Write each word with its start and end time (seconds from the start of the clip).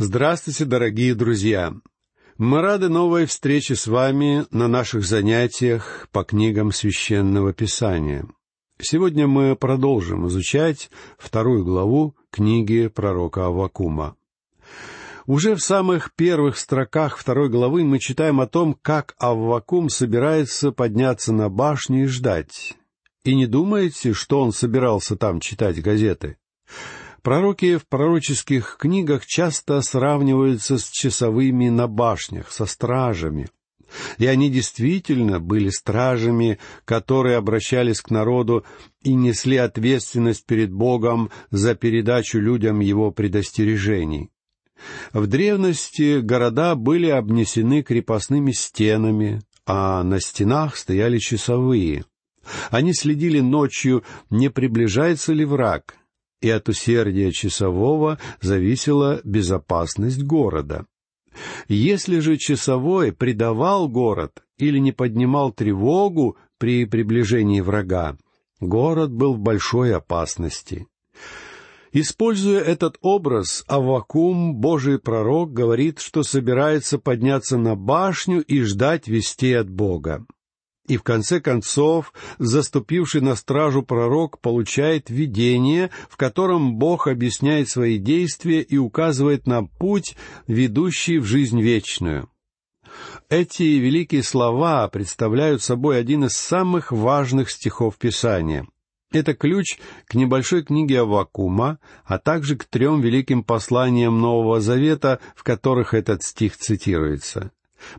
Здравствуйте, 0.00 0.64
дорогие 0.64 1.12
друзья! 1.16 1.74
Мы 2.36 2.60
рады 2.60 2.88
новой 2.88 3.26
встрече 3.26 3.74
с 3.74 3.88
вами 3.88 4.46
на 4.52 4.68
наших 4.68 5.04
занятиях 5.04 6.06
по 6.12 6.22
книгам 6.22 6.70
Священного 6.70 7.52
Писания. 7.52 8.24
Сегодня 8.80 9.26
мы 9.26 9.56
продолжим 9.56 10.28
изучать 10.28 10.88
вторую 11.18 11.64
главу 11.64 12.14
книги 12.30 12.86
пророка 12.86 13.46
Авакума. 13.46 14.14
Уже 15.26 15.56
в 15.56 15.60
самых 15.60 16.14
первых 16.14 16.58
строках 16.58 17.18
второй 17.18 17.48
главы 17.48 17.82
мы 17.82 17.98
читаем 17.98 18.40
о 18.40 18.46
том, 18.46 18.78
как 18.80 19.16
Аввакум 19.18 19.88
собирается 19.88 20.70
подняться 20.70 21.32
на 21.32 21.48
башню 21.48 22.04
и 22.04 22.06
ждать. 22.06 22.74
И 23.24 23.34
не 23.34 23.46
думаете, 23.48 24.12
что 24.12 24.42
он 24.42 24.52
собирался 24.52 25.16
там 25.16 25.40
читать 25.40 25.82
газеты? 25.82 26.36
Пророки 27.28 27.76
в 27.76 27.86
пророческих 27.86 28.78
книгах 28.80 29.26
часто 29.26 29.82
сравниваются 29.82 30.78
с 30.78 30.88
часовыми 30.88 31.68
на 31.68 31.86
башнях, 31.86 32.50
со 32.50 32.64
стражами. 32.64 33.50
И 34.16 34.24
они 34.24 34.48
действительно 34.48 35.38
были 35.38 35.68
стражами, 35.68 36.58
которые 36.86 37.36
обращались 37.36 38.00
к 38.00 38.10
народу 38.10 38.64
и 39.02 39.12
несли 39.12 39.58
ответственность 39.58 40.46
перед 40.46 40.72
Богом 40.72 41.30
за 41.50 41.74
передачу 41.74 42.38
людям 42.38 42.80
его 42.80 43.10
предостережений. 43.10 44.30
В 45.12 45.26
древности 45.26 46.20
города 46.20 46.76
были 46.76 47.10
обнесены 47.10 47.82
крепостными 47.82 48.52
стенами, 48.52 49.42
а 49.66 50.02
на 50.02 50.18
стенах 50.18 50.78
стояли 50.78 51.18
часовые. 51.18 52.06
Они 52.70 52.94
следили 52.94 53.40
ночью, 53.40 54.02
не 54.30 54.48
приближается 54.48 55.34
ли 55.34 55.44
враг, 55.44 55.98
и 56.40 56.50
от 56.50 56.68
усердия 56.68 57.32
часового 57.32 58.18
зависела 58.40 59.20
безопасность 59.24 60.22
города. 60.22 60.86
Если 61.68 62.18
же 62.20 62.36
часовой 62.36 63.12
предавал 63.12 63.88
город 63.88 64.42
или 64.56 64.78
не 64.78 64.92
поднимал 64.92 65.52
тревогу 65.52 66.36
при 66.58 66.84
приближении 66.84 67.60
врага, 67.60 68.16
город 68.60 69.12
был 69.12 69.34
в 69.34 69.38
большой 69.38 69.94
опасности. 69.94 70.86
Используя 71.92 72.60
этот 72.60 72.98
образ, 73.00 73.64
Аввакум, 73.66 74.56
Божий 74.56 74.98
пророк, 74.98 75.52
говорит, 75.52 76.00
что 76.00 76.22
собирается 76.22 76.98
подняться 76.98 77.56
на 77.56 77.76
башню 77.76 78.42
и 78.42 78.60
ждать 78.60 79.08
вестей 79.08 79.58
от 79.58 79.70
Бога. 79.70 80.26
И 80.88 80.96
в 80.96 81.02
конце 81.02 81.40
концов, 81.40 82.14
заступивший 82.38 83.20
на 83.20 83.36
стражу 83.36 83.82
пророк 83.82 84.40
получает 84.40 85.10
видение, 85.10 85.90
в 86.08 86.16
котором 86.16 86.76
Бог 86.76 87.06
объясняет 87.06 87.68
свои 87.68 87.98
действия 87.98 88.62
и 88.62 88.78
указывает 88.78 89.46
на 89.46 89.64
путь, 89.64 90.16
ведущий 90.46 91.18
в 91.18 91.26
жизнь 91.26 91.60
вечную. 91.60 92.30
Эти 93.28 93.62
великие 93.62 94.22
слова 94.22 94.88
представляют 94.88 95.62
собой 95.62 96.00
один 96.00 96.24
из 96.24 96.32
самых 96.32 96.90
важных 96.90 97.50
стихов 97.50 97.98
Писания. 97.98 98.66
Это 99.12 99.34
ключ 99.34 99.78
к 100.06 100.14
небольшой 100.14 100.64
книге 100.64 101.00
Авакума, 101.00 101.78
а 102.04 102.18
также 102.18 102.56
к 102.56 102.64
трем 102.64 103.02
великим 103.02 103.44
посланиям 103.44 104.18
Нового 104.20 104.60
Завета, 104.60 105.20
в 105.36 105.44
которых 105.44 105.92
этот 105.92 106.22
стих 106.22 106.56
цитируется. 106.56 107.52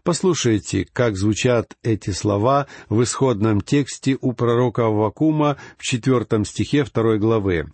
Послушайте, 0.03 0.85
как 0.91 1.15
звучат 1.15 1.77
эти 1.83 2.11
слова 2.11 2.67
в 2.89 3.01
исходном 3.03 3.61
тексте 3.61 4.17
у 4.21 4.33
пророка 4.33 4.87
Аввакума 4.87 5.57
в 5.77 5.83
четвертом 5.83 6.45
стихе 6.45 6.83
второй 6.83 7.19
главы. 7.19 7.71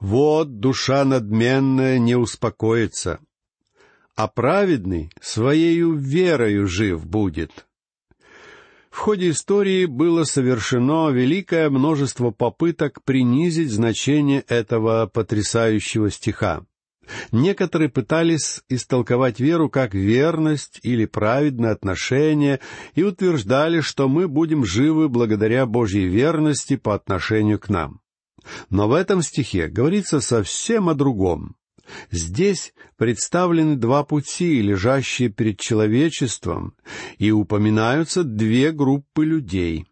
«Вот 0.00 0.60
душа 0.60 1.04
надменная 1.04 1.98
не 1.98 2.16
успокоится, 2.16 3.20
а 4.16 4.28
праведный 4.28 5.10
своею 5.20 5.94
верою 5.94 6.66
жив 6.66 7.06
будет». 7.06 7.66
В 8.90 8.98
ходе 8.98 9.30
истории 9.30 9.86
было 9.86 10.22
совершено 10.22 11.10
великое 11.10 11.68
множество 11.68 12.30
попыток 12.30 13.02
принизить 13.02 13.72
значение 13.72 14.42
этого 14.42 15.06
потрясающего 15.12 16.12
стиха. 16.12 16.64
Некоторые 17.32 17.88
пытались 17.88 18.62
истолковать 18.68 19.40
веру 19.40 19.68
как 19.68 19.94
верность 19.94 20.80
или 20.82 21.04
праведное 21.04 21.72
отношение 21.72 22.60
и 22.94 23.02
утверждали, 23.02 23.80
что 23.80 24.08
мы 24.08 24.28
будем 24.28 24.64
живы 24.64 25.08
благодаря 25.08 25.66
Божьей 25.66 26.06
верности 26.06 26.76
по 26.76 26.94
отношению 26.94 27.58
к 27.58 27.68
нам. 27.68 28.00
Но 28.70 28.88
в 28.88 28.92
этом 28.92 29.22
стихе 29.22 29.68
говорится 29.68 30.20
совсем 30.20 30.88
о 30.88 30.94
другом. 30.94 31.56
Здесь 32.10 32.72
представлены 32.96 33.76
два 33.76 34.04
пути, 34.04 34.62
лежащие 34.62 35.28
перед 35.28 35.58
человечеством, 35.58 36.74
и 37.18 37.30
упоминаются 37.30 38.24
две 38.24 38.72
группы 38.72 39.24
людей. 39.24 39.86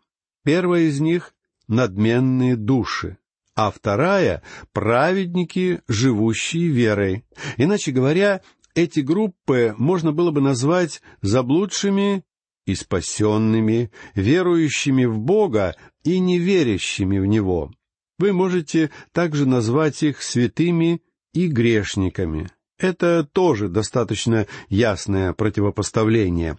Первая 0.44 0.84
из 0.84 1.00
них— 1.00 1.34
надменные 1.68 2.56
души, 2.56 3.18
а 3.54 3.70
вторая— 3.70 4.42
праведники, 4.72 5.80
живущие 5.88 6.68
верой. 6.68 7.24
Иначе 7.56 7.92
говоря, 7.92 8.40
эти 8.74 9.00
группы 9.00 9.74
можно 9.76 10.12
было 10.12 10.30
бы 10.30 10.40
назвать 10.40 11.02
заблудшими 11.20 12.24
и 12.66 12.74
спасенными, 12.74 13.90
верующими 14.14 15.04
в 15.04 15.18
Бога 15.18 15.76
и 16.04 16.18
неверящими 16.18 17.18
в 17.18 17.26
Него. 17.26 17.72
Вы 18.18 18.32
можете 18.32 18.90
также 19.12 19.46
назвать 19.46 20.02
их 20.02 20.22
святыми 20.22 21.02
и 21.34 21.48
грешниками. 21.48 22.48
Это 22.78 23.24
тоже 23.24 23.68
достаточно 23.68 24.46
ясное 24.68 25.32
противопоставление. 25.32 26.56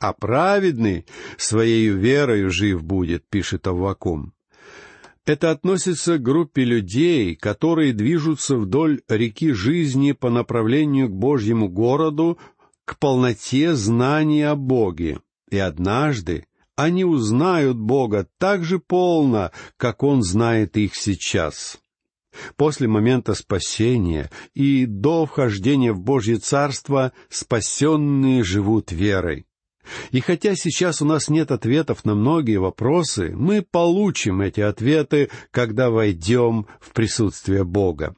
А 0.00 0.12
праведный 0.12 1.06
своей 1.36 1.88
верою 1.88 2.50
жив 2.50 2.84
будет, 2.84 3.28
пишет 3.28 3.66
Аввакум. 3.66 4.32
Это 5.28 5.50
относится 5.50 6.16
к 6.16 6.22
группе 6.22 6.64
людей, 6.64 7.36
которые 7.36 7.92
движутся 7.92 8.56
вдоль 8.56 9.02
реки 9.08 9.52
жизни 9.52 10.12
по 10.12 10.30
направлению 10.30 11.10
к 11.10 11.12
Божьему 11.12 11.68
городу, 11.68 12.38
к 12.86 12.98
полноте 12.98 13.74
знания 13.74 14.48
о 14.48 14.56
Боге. 14.56 15.20
И 15.50 15.58
однажды 15.58 16.46
они 16.76 17.04
узнают 17.04 17.76
Бога 17.76 18.26
так 18.38 18.64
же 18.64 18.78
полно, 18.78 19.50
как 19.76 20.02
Он 20.02 20.22
знает 20.22 20.78
их 20.78 20.96
сейчас. 20.96 21.78
После 22.56 22.88
момента 22.88 23.34
спасения 23.34 24.30
и 24.54 24.86
до 24.86 25.26
вхождения 25.26 25.92
в 25.92 26.00
Божье 26.00 26.38
Царство 26.38 27.12
спасенные 27.28 28.42
живут 28.44 28.92
верой. 28.92 29.44
И 30.10 30.20
хотя 30.20 30.54
сейчас 30.54 31.02
у 31.02 31.04
нас 31.04 31.28
нет 31.28 31.50
ответов 31.50 32.04
на 32.04 32.14
многие 32.14 32.58
вопросы, 32.58 33.32
мы 33.34 33.62
получим 33.62 34.40
эти 34.40 34.60
ответы, 34.60 35.30
когда 35.50 35.90
войдем 35.90 36.66
в 36.80 36.92
присутствие 36.92 37.64
Бога. 37.64 38.14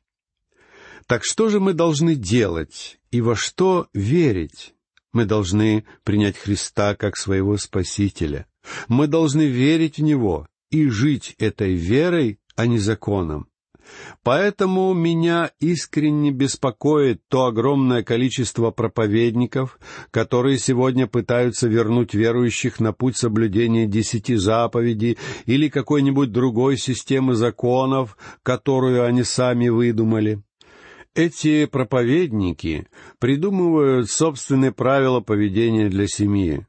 Так 1.07 1.25
что 1.25 1.49
же 1.49 1.59
мы 1.59 1.73
должны 1.73 2.15
делать 2.15 2.99
и 3.11 3.21
во 3.21 3.35
что 3.35 3.89
верить? 3.93 4.75
Мы 5.13 5.25
должны 5.25 5.85
принять 6.05 6.37
Христа 6.37 6.95
как 6.95 7.17
своего 7.17 7.57
Спасителя. 7.57 8.47
Мы 8.87 9.09
должны 9.09 9.43
верить 9.43 9.99
в 9.99 10.03
Него 10.03 10.47
и 10.71 10.89
жить 10.89 11.35
этой 11.39 11.75
верой, 11.75 12.39
а 12.55 12.67
не 12.67 12.79
законом. 12.79 13.50
Поэтому 14.23 14.93
меня 14.93 15.51
искренне 15.61 16.31
беспокоит 16.31 17.23
то 17.29 17.47
огромное 17.47 18.03
количество 18.03 18.71
проповедников, 18.71 19.79
которые 20.11 20.59
сегодня 20.59 21.07
пытаются 21.07 21.69
вернуть 21.69 22.15
верующих 22.15 22.81
на 22.81 22.93
путь 22.93 23.17
соблюдения 23.17 23.87
десяти 23.87 24.37
заповедей 24.37 25.19
или 25.47 25.69
какой-нибудь 25.69 26.33
другой 26.33 26.77
системы 26.77 27.35
законов, 27.35 28.17
которую 28.43 29.05
они 29.05 29.23
сами 29.25 29.69
выдумали. 29.69 30.43
Эти 31.15 31.67
проповедники 31.67 32.87
придумывают 33.19 34.11
собственные 34.11 34.73
правила 34.73 35.21
поведения 35.21 35.89
для 35.89 36.07
семьи, 36.07 36.67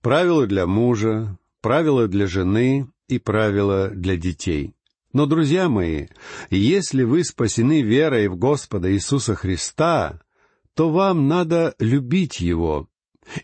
правила 0.00 0.46
для 0.46 0.66
мужа, 0.66 1.38
правила 1.60 2.06
для 2.06 2.26
жены 2.26 2.88
и 3.08 3.18
правила 3.18 3.88
для 3.88 4.16
детей— 4.16 4.74
но, 5.12 5.26
друзья 5.26 5.68
мои, 5.68 6.06
если 6.50 7.02
вы 7.02 7.24
спасены 7.24 7.82
верой 7.82 8.28
в 8.28 8.36
Господа 8.36 8.92
Иисуса 8.92 9.34
Христа, 9.34 10.20
то 10.74 10.90
вам 10.90 11.26
надо 11.26 11.74
любить 11.78 12.40
Его, 12.40 12.88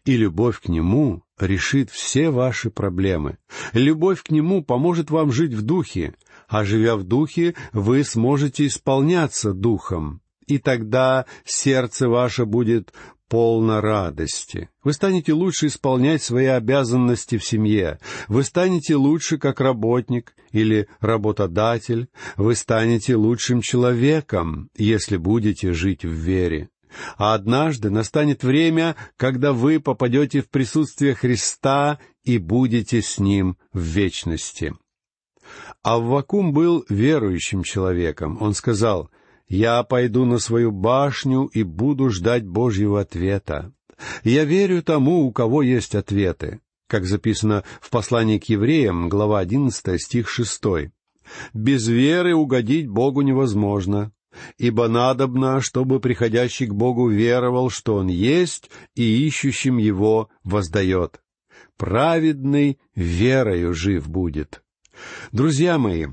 и 0.05 0.17
любовь 0.17 0.61
к 0.61 0.69
Нему 0.69 1.23
решит 1.39 1.91
все 1.91 2.31
ваши 2.31 2.71
проблемы. 2.71 3.39
Любовь 3.73 4.23
к 4.23 4.31
Нему 4.31 4.65
поможет 4.65 5.11
вам 5.11 5.33
жить 5.33 5.55
в 5.55 5.63
Духе, 5.63 6.15
а 6.49 6.65
живя 6.65 6.97
в 6.97 7.03
Духе, 7.03 7.55
вы 7.73 8.05
сможете 8.05 8.67
исполняться 8.67 9.53
Духом, 9.53 10.21
и 10.47 10.59
тогда 10.59 11.27
сердце 11.45 12.09
ваше 12.09 12.45
будет 12.45 12.93
полно 13.29 13.81
радости. 13.81 14.69
Вы 14.85 14.93
станете 14.93 15.33
лучше 15.33 15.67
исполнять 15.67 16.23
свои 16.23 16.47
обязанности 16.47 17.39
в 17.39 17.45
семье. 17.45 17.99
Вы 18.29 18.43
станете 18.43 18.97
лучше 18.97 19.39
как 19.39 19.61
работник 19.61 20.35
или 20.53 20.89
работодатель. 21.01 22.09
Вы 22.37 22.55
станете 22.55 23.17
лучшим 23.17 23.61
человеком, 23.61 24.71
если 24.77 25.17
будете 25.17 25.73
жить 25.73 26.05
в 26.05 26.11
вере. 26.11 26.69
а 27.19 27.35
однажды 27.35 27.91
настанет 27.91 28.43
время, 28.43 28.97
когда 29.17 29.53
вы 29.53 29.81
попадете 29.81 30.41
в 30.41 30.49
присутствие 30.49 31.15
Христа 31.15 31.99
и 32.25 32.39
будете 32.39 33.03
с 33.03 33.19
Ним 33.19 33.59
в 33.73 33.81
вечности. 33.81 34.75
Аввакум 35.83 36.53
был 36.53 36.85
верующим 36.89 37.63
человеком. 37.63 38.39
Он 38.41 38.55
сказал, 38.55 39.11
«Я 39.49 39.83
пойду 39.85 40.25
на 40.25 40.39
свою 40.39 40.73
башню 40.73 41.47
и 41.47 41.63
буду 41.63 42.11
ждать 42.11 42.45
Божьего 42.45 43.01
ответа. 43.01 43.73
Я 44.25 44.45
верю 44.45 44.83
тому, 44.83 45.25
у 45.25 45.33
кого 45.33 45.63
есть 45.63 45.95
ответы», 45.95 46.61
как 46.89 47.05
записано 47.05 47.65
в 47.81 47.91
послании 47.91 48.39
к 48.39 48.45
евреям, 48.45 49.09
глава 49.09 49.39
11, 49.39 50.01
стих 50.03 50.29
6. 50.29 50.91
«Без 51.55 51.87
веры 51.87 52.35
угодить 52.35 52.89
Богу 52.89 53.23
невозможно, 53.23 54.13
ибо 54.59 54.89
надобно, 54.89 55.61
чтобы 55.61 56.01
приходящий 56.01 56.67
к 56.67 56.75
Богу 56.75 57.09
веровал, 57.09 57.71
что 57.71 57.95
Он 57.97 58.09
есть, 58.09 58.71
и 58.95 59.27
ищущим 59.27 59.79
Его 59.79 60.29
воздает. 60.45 61.21
Праведный 61.77 62.79
верою 62.95 63.75
жив 63.75 64.09
будет». 64.09 64.63
Друзья 65.33 65.79
мои, 65.79 66.07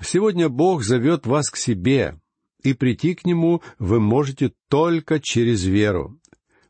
сегодня 0.00 0.48
Бог 0.48 0.84
зовет 0.84 1.26
вас 1.26 1.50
к 1.50 1.56
себе, 1.56 2.16
и 2.62 2.74
прийти 2.74 3.14
к 3.14 3.24
Нему 3.24 3.62
вы 3.78 4.00
можете 4.00 4.52
только 4.68 5.20
через 5.20 5.64
веру. 5.64 6.18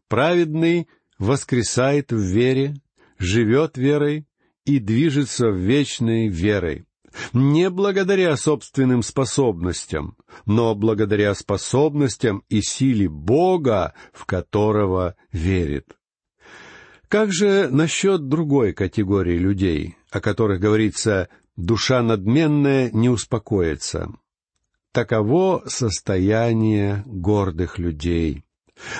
Праведный 0.08 0.88
воскресает 1.18 2.12
в 2.12 2.18
вере, 2.18 2.76
живет 3.18 3.78
верой 3.78 4.26
и 4.64 4.78
движется 4.78 5.48
вечной 5.48 6.28
верой. 6.28 6.84
Не 7.32 7.68
благодаря 7.68 8.36
собственным 8.36 9.02
способностям, 9.02 10.16
но 10.46 10.74
благодаря 10.74 11.34
способностям 11.34 12.42
и 12.48 12.62
силе 12.62 13.08
Бога, 13.08 13.94
в 14.12 14.24
которого 14.24 15.14
верит. 15.30 15.96
Как 17.08 17.30
же 17.30 17.68
насчет 17.70 18.28
другой 18.28 18.72
категории 18.72 19.36
людей, 19.36 19.96
о 20.10 20.20
которых 20.20 20.60
говорится 20.60 21.28
душа 21.56 22.02
надменная 22.02 22.90
не 22.90 23.10
успокоится. 23.10 24.10
Таково 24.92 25.62
состояние 25.66 27.02
гордых 27.06 27.78
людей. 27.78 28.44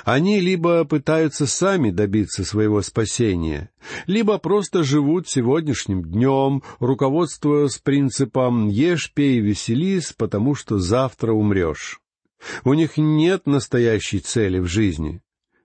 Они 0.05 0.41
либо 0.41 0.85
пытаются 0.85 1.47
сами 1.47 1.91
добиться 1.91 2.45
своего 2.45 2.81
спасения, 2.83 3.71
либо 4.07 4.39
просто 4.39 4.85
живут 4.85 5.29
сегодняшним 5.29 6.03
днем, 6.03 6.63
руководствуясь 6.79 7.79
принципом 7.79 8.69
«ешь, 8.69 9.13
пей, 9.13 9.41
веселись, 9.41 10.13
потому 10.13 10.55
что 10.55 10.79
завтра 10.79 11.33
умрешь». 11.33 12.01
У 12.65 12.75
них 12.75 12.97
нет 12.97 13.47
настоящей 13.47 14.21
цели 14.21 14.59
в 14.59 14.67
жизни. 14.67 15.23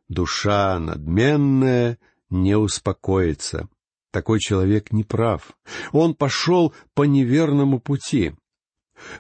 Душа 0.09 0.77
надменная 0.79 1.99
не 2.29 2.57
успокоится. 2.57 3.69
Такой 4.11 4.39
человек 4.39 4.91
не 4.91 5.03
прав. 5.03 5.57
Он 5.91 6.15
пошел 6.15 6.73
по 6.93 7.03
неверному 7.03 7.79
пути. 7.79 8.33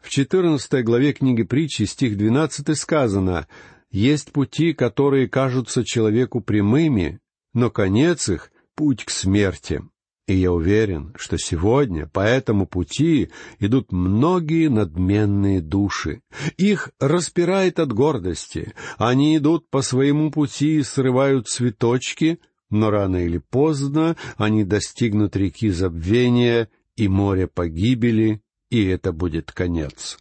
В 0.01 0.09
четырнадцатой 0.09 0.83
главе 0.83 1.13
книги 1.13 1.43
притчи, 1.43 1.83
стих 1.83 2.17
двенадцатый 2.17 2.75
сказано, 2.75 3.47
«Есть 3.91 4.31
пути, 4.31 4.73
которые 4.73 5.29
кажутся 5.29 5.83
человеку 5.83 6.41
прямыми, 6.41 7.19
но 7.53 7.69
конец 7.69 8.29
их— 8.29 8.51
путь 8.75 9.05
к 9.05 9.09
смерти». 9.09 9.81
И 10.27 10.35
я 10.35 10.51
уверен, 10.51 11.13
что 11.17 11.37
сегодня 11.37 12.05
по 12.05 12.19
этому 12.19 12.67
пути 12.67 13.29
идут 13.59 13.93
многие 13.93 14.67
надменные 14.67 15.61
души. 15.61 16.21
Их 16.57 16.91
распирает 16.99 17.79
от 17.79 17.93
гордости. 17.93 18.73
Они 18.97 19.37
идут 19.37 19.69
по 19.69 19.81
своему 19.81 20.29
пути 20.29 20.79
и 20.79 20.83
срывают 20.83 21.47
цветочки, 21.47 22.41
но 22.69 22.89
рано 22.89 23.25
или 23.25 23.37
поздно 23.37 24.17
они 24.35 24.65
достигнут 24.65 25.37
реки 25.37 25.69
забвения 25.69 26.69
и 26.97 27.07
моря 27.07 27.47
погибели, 27.47 28.41
и 28.69 28.85
это 28.85 29.11
будет 29.11 29.51
конец. 29.51 30.17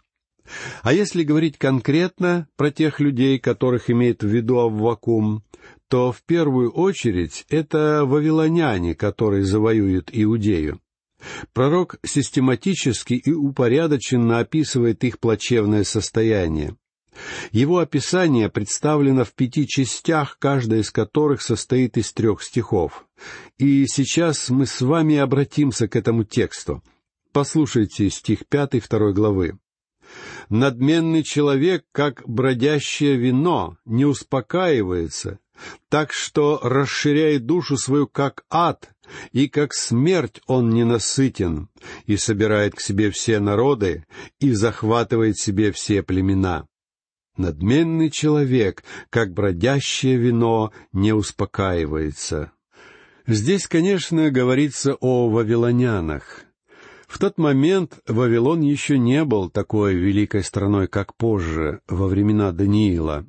А 0.82 0.92
если 0.92 1.24
говорить 1.24 1.58
конкретно 1.58 2.48
про 2.56 2.70
тех 2.70 3.00
людей, 3.00 3.38
которых 3.38 3.90
имеет 3.90 4.22
в 4.22 4.28
виду 4.28 4.58
Аввакум, 4.58 5.42
то 5.88 6.12
в 6.12 6.22
первую 6.22 6.70
очередь 6.70 7.44
это 7.48 8.04
вавилоняне, 8.04 8.94
которые 8.94 9.44
завоюют 9.44 10.10
Иудею. 10.12 10.80
Пророк 11.52 11.96
систематически 12.04 13.14
и 13.14 13.32
упорядоченно 13.32 14.38
описывает 14.38 15.02
их 15.02 15.18
плачевное 15.18 15.84
состояние. 15.84 16.76
Его 17.50 17.78
описание 17.78 18.50
представлено 18.50 19.24
в 19.24 19.32
пяти 19.32 19.66
частях, 19.66 20.36
каждая 20.38 20.80
из 20.80 20.90
которых 20.90 21.40
состоит 21.40 21.96
из 21.96 22.12
трех 22.12 22.42
стихов. 22.42 23.06
И 23.58 23.86
сейчас 23.86 24.50
мы 24.50 24.66
с 24.66 24.82
вами 24.82 25.16
обратимся 25.16 25.88
к 25.88 25.96
этому 25.96 26.24
тексту. 26.24 26.82
Послушайте 27.36 28.08
стих 28.08 28.46
пятый 28.48 28.80
второй 28.80 29.12
главы. 29.12 29.58
«Надменный 30.48 31.22
человек, 31.22 31.84
как 31.92 32.26
бродящее 32.26 33.16
вино, 33.16 33.76
не 33.84 34.06
успокаивается, 34.06 35.38
так 35.90 36.14
что 36.14 36.58
расширяет 36.62 37.44
душу 37.44 37.76
свою, 37.76 38.06
как 38.06 38.46
ад, 38.48 38.88
и 39.32 39.48
как 39.48 39.74
смерть 39.74 40.40
он 40.46 40.70
ненасытен, 40.70 41.68
и 42.06 42.16
собирает 42.16 42.74
к 42.74 42.80
себе 42.80 43.10
все 43.10 43.38
народы, 43.38 44.06
и 44.40 44.52
захватывает 44.52 45.36
себе 45.36 45.72
все 45.72 46.02
племена. 46.02 46.66
Надменный 47.36 48.08
человек, 48.08 48.82
как 49.10 49.34
бродящее 49.34 50.16
вино, 50.16 50.72
не 50.94 51.12
успокаивается. 51.12 52.52
Здесь, 53.26 53.66
конечно, 53.66 54.30
говорится 54.30 54.94
о 54.94 55.28
вавилонянах. 55.28 56.45
В 57.06 57.18
тот 57.18 57.38
момент 57.38 57.98
Вавилон 58.06 58.60
еще 58.60 58.98
не 58.98 59.24
был 59.24 59.48
такой 59.48 59.94
великой 59.94 60.42
страной, 60.42 60.88
как 60.88 61.14
позже, 61.14 61.80
во 61.88 62.06
времена 62.08 62.52
Даниила. 62.52 63.26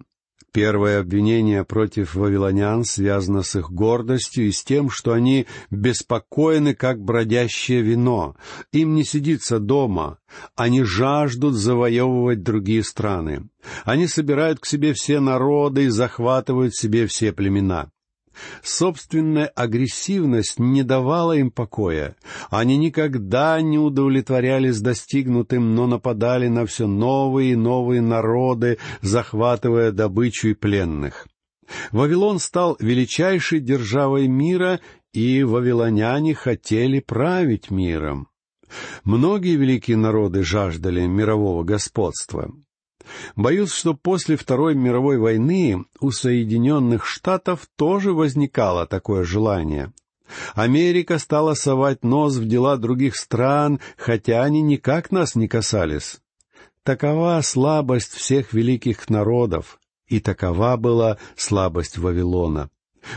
Первое 0.57 0.99
обвинение 0.99 1.63
против 1.63 2.15
вавилонян 2.15 2.83
связано 2.83 3.43
с 3.43 3.55
их 3.55 3.69
гордостью 3.69 4.47
и 4.47 4.51
с 4.51 4.63
тем, 4.63 4.89
что 4.89 5.13
они 5.13 5.45
беспокойны, 5.69 6.73
как 6.73 6.99
бродящее 6.99 7.83
вино. 7.83 8.35
Им 8.71 8.95
не 8.95 9.03
сидится 9.03 9.59
дома. 9.59 10.17
Они 10.55 10.81
жаждут 10.81 11.53
завоевывать 11.53 12.41
другие 12.41 12.83
страны. 12.83 13.49
Они 13.83 14.07
собирают 14.07 14.59
к 14.59 14.65
себе 14.65 14.93
все 14.93 15.19
народы 15.19 15.83
и 15.83 15.89
захватывают 15.89 16.73
себе 16.73 17.05
все 17.05 17.33
племена. 17.33 17.91
Собственная 18.61 19.47
агрессивность 19.47 20.59
не 20.59 20.83
давала 20.83 21.33
им 21.33 21.51
покоя. 21.51 22.15
Они 22.49 22.77
никогда 22.77 23.61
не 23.61 23.79
удовлетворялись 23.79 24.79
достигнутым, 24.79 25.75
но 25.75 25.87
нападали 25.87 26.47
на 26.47 26.65
все 26.65 26.87
новые 26.87 27.53
и 27.53 27.55
новые 27.55 28.01
народы, 28.01 28.77
захватывая 29.01 29.91
добычу 29.91 30.49
и 30.49 30.53
пленных. 30.53 31.27
Вавилон 31.91 32.39
стал 32.39 32.77
величайшей 32.79 33.59
державой 33.59 34.27
мира, 34.27 34.79
и 35.13 35.43
вавилоняне 35.43 36.35
хотели 36.35 36.99
править 36.99 37.71
миром. 37.71 38.27
Многие 39.03 39.55
великие 39.55 39.97
народы 39.97 40.43
жаждали 40.43 41.05
мирового 41.07 41.63
господства. 41.63 42.51
Боюсь, 43.35 43.71
что 43.71 43.93
после 43.93 44.35
Второй 44.35 44.75
мировой 44.75 45.17
войны 45.17 45.85
у 45.99 46.11
Соединенных 46.11 47.05
Штатов 47.05 47.67
тоже 47.75 48.13
возникало 48.13 48.85
такое 48.85 49.23
желание. 49.23 49.93
Америка 50.55 51.19
стала 51.19 51.53
совать 51.53 52.03
нос 52.03 52.35
в 52.35 52.47
дела 52.47 52.77
других 52.77 53.15
стран, 53.15 53.79
хотя 53.97 54.43
они 54.43 54.61
никак 54.61 55.11
нас 55.11 55.35
не 55.35 55.47
касались. 55.47 56.19
Такова 56.83 57.39
слабость 57.43 58.13
всех 58.13 58.53
великих 58.53 59.09
народов, 59.09 59.79
и 60.07 60.19
такова 60.19 60.77
была 60.77 61.17
слабость 61.35 61.97
Вавилона. 61.97 62.69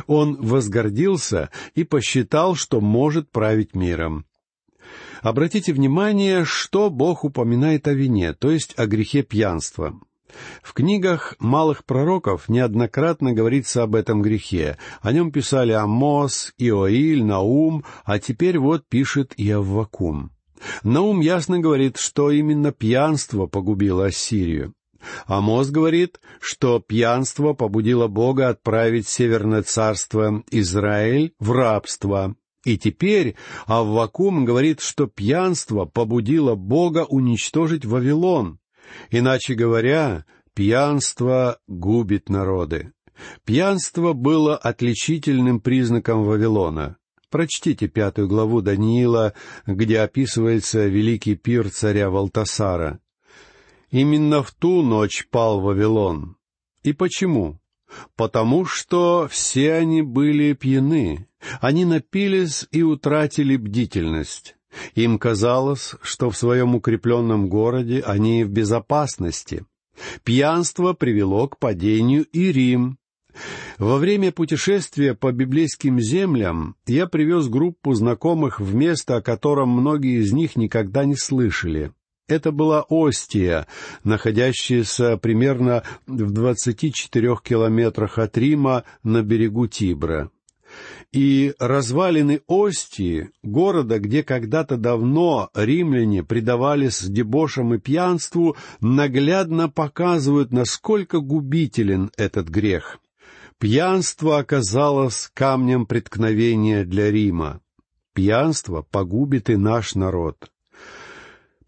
Он 0.07 0.37
возгордился 0.37 1.51
и 1.75 1.85
посчитал, 1.85 2.55
что 2.55 2.81
может 2.81 3.31
править 3.31 3.75
миром. 3.75 4.25
Обратите 5.23 5.73
внимание, 5.73 6.45
что 6.45 6.91
Бог 6.91 7.25
упоминает 7.25 7.89
о 7.89 7.93
вине, 7.93 8.33
то 8.33 8.51
есть 8.51 8.79
о 8.79 8.87
грехе 8.87 9.23
пьянства. 9.23 9.99
В 10.63 10.73
книгах 10.73 11.35
малых 11.39 11.85
пророков 11.85 12.49
неоднократно 12.49 13.33
говорится 13.33 13.83
об 13.83 13.95
этом 13.95 14.23
грехе. 14.23 14.79
О 15.03 15.13
нем 15.13 15.33
писали 15.33 15.73
Амос, 15.73 16.55
Иоиль, 16.59 17.25
Наум, 17.25 17.85
а 18.05 18.19
теперь 18.19 18.59
вот 18.59 18.87
пишет 18.89 19.35
и 19.37 19.51
Аввакум. 19.51 20.31
Наум 20.83 21.21
ясно 21.21 21.59
говорит, 21.59 21.97
что 21.97 22.31
именно 22.31 22.73
пьянство 22.73 23.47
погубило 23.47 24.07
Ассирию. 24.07 24.75
Амос 25.27 25.71
говорит, 25.71 26.21
что 26.41 26.79
пьянство 26.79 27.55
побудило 27.55 28.07
Бога 28.07 28.51
отправить 28.51 29.09
Северное 29.09 29.63
царство 29.63 30.43
Израиль 30.51 31.33
в 31.39 31.53
рабство, 31.53 32.37
и 32.65 32.79
теперь 32.79 33.37
Аввакум 33.67 34.45
говорит, 34.45 34.81
что 34.81 35.07
пьянство 35.07 35.85
побудило 35.85 36.55
Бога 36.55 37.07
уничтожить 37.09 37.85
Вавилон. 37.85 38.59
Иначе 39.11 39.55
говоря, 39.55 40.25
Пьянство 40.55 41.59
губит 41.69 42.29
народы. 42.29 42.93
Пьянство 43.45 44.13
было 44.13 44.57
отличительным 44.57 45.61
признаком 45.61 46.25
Вавилона. 46.25 46.97
Прочтите 47.31 47.87
пятую 47.87 48.29
главу 48.29 48.61
Даниила, 48.61 49.35
где 49.67 50.01
описывается 50.01 50.87
великий 50.87 51.37
пир 51.37 51.71
царя 51.71 52.11
Валтасара. 52.11 53.01
Именно 53.91 54.43
в 54.43 54.53
ту 54.53 54.83
ночь 54.83 55.27
пал 55.31 55.61
Вавилон. 55.61 56.37
И 56.83 56.93
почему? 56.93 57.61
Потому 58.17 58.65
что 58.65 59.29
все 59.31 59.75
они 59.75 60.03
были 60.03 60.53
пьяны. 60.53 61.27
Они 61.61 61.85
напились 61.85 62.67
и 62.71 62.83
утратили 62.83 63.57
бдительность. 63.57 64.57
Им 64.95 65.19
казалось, 65.19 65.95
что 66.03 66.31
в 66.31 66.37
своем 66.37 66.75
укрепленном 66.75 67.49
городе 67.49 68.03
они 68.07 68.45
в 68.45 68.51
безопасности. 68.51 69.65
Пьянство 70.25 70.93
привело 70.93 71.49
к 71.49 71.59
падению 71.59 72.25
и 72.25 72.53
Рим. 72.53 72.99
Во 73.79 73.97
время 73.97 74.33
путешествия 74.33 75.15
по 75.15 75.33
библейским 75.33 76.01
землям 76.01 76.77
я 76.87 77.07
привез 77.07 77.49
группу 77.49 77.95
знакомых 77.95 78.61
в 78.61 78.75
место, 78.75 79.17
о 79.17 79.23
котором 79.23 79.71
многие 79.71 80.21
из 80.21 80.33
них 80.33 80.57
никогда 80.57 81.05
не 81.05 81.17
слышали. 81.17 81.93
Это 82.31 82.53
была 82.53 82.87
Остия, 82.89 83.67
находящаяся 84.05 85.17
примерно 85.17 85.83
в 86.07 86.31
двадцати 86.31 86.93
четырех 86.93 87.43
километрах 87.43 88.19
от 88.19 88.39
Рима 88.39 88.85
на 89.03 89.23
берегу 89.23 89.67
Тибра. 89.67 90.31
И 91.11 91.55
развалины 91.59 92.43
Остии, 92.47 93.31
города, 93.43 93.99
где 93.99 94.23
когда-то 94.23 94.77
давно 94.77 95.51
римляне 95.55 96.23
предавались 96.23 97.03
дебошам 97.03 97.75
и 97.75 97.79
пьянству, 97.79 98.57
наглядно 98.81 99.69
показывают, 99.69 100.53
насколько 100.53 101.19
губителен 101.19 102.13
этот 102.17 102.49
грех. 102.49 103.01
Пьянство 103.59 104.39
оказалось 104.39 105.29
камнем 105.35 105.85
преткновения 105.85 106.85
для 106.85 107.11
Рима. 107.11 107.61
Пьянство 108.15 108.83
погубит 108.83 109.51
и 109.51 109.57
наш 109.57 109.97
народ. 109.97 110.50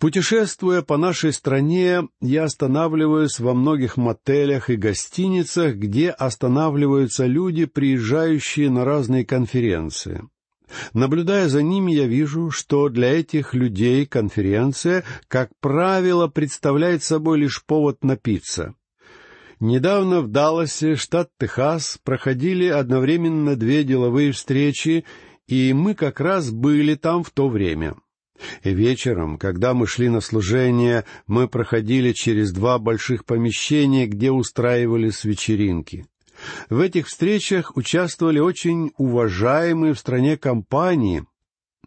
Путешествуя 0.03 0.83
по 0.83 0.97
нашей 0.97 1.33
стране, 1.33 2.09
я 2.21 2.43
останавливаюсь 2.43 3.39
во 3.39 3.55
многих 3.55 3.97
мотелях 3.97 4.69
и 4.69 4.75
гостиницах, 4.75 5.77
где 5.77 6.11
останавливаются 6.11 7.27
люди, 7.27 7.67
приезжающие 7.67 8.69
на 8.69 8.85
разные 8.85 9.25
конференции. 9.25 10.25
Наблюдая 10.93 11.49
за 11.49 11.63
ними, 11.63 11.93
я 11.93 12.09
вижу, 12.09 12.51
что 12.51 12.89
для 12.89 13.17
этих 13.17 13.55
людей 13.55 14.05
конференция, 14.05 15.05
как 15.29 15.51
правило, 15.61 16.27
представляет 16.27 17.05
собой 17.05 17.39
лишь 17.39 17.65
повод 17.65 18.03
напиться. 18.03 18.75
Недавно 19.61 20.21
в 20.21 20.27
Далласе, 20.27 20.97
штат 20.97 21.31
Техас, 21.39 22.01
проходили 22.03 22.67
одновременно 22.67 23.55
две 23.55 23.85
деловые 23.85 24.33
встречи, 24.33 25.05
и 25.47 25.73
мы 25.73 25.95
как 25.95 26.19
раз 26.19 26.51
были 26.51 26.97
там 26.97 27.23
в 27.23 27.31
то 27.31 27.49
время. 27.49 27.95
Вечером, 28.65 29.39
когда 29.39 29.75
мы 29.75 29.87
шли 29.87 30.09
на 30.09 30.21
служение, 30.21 31.05
мы 31.27 31.49
проходили 31.49 32.13
через 32.13 32.53
два 32.53 32.79
больших 32.79 33.25
помещения, 33.25 34.07
где 34.07 34.31
устраивались 34.31 35.25
вечеринки. 35.25 36.07
В 36.69 36.81
этих 36.81 37.07
встречах 37.07 37.77
участвовали 37.77 38.39
очень 38.39 38.93
уважаемые 38.97 39.95
в 39.95 39.99
стране 39.99 40.37
компании, 40.37 41.25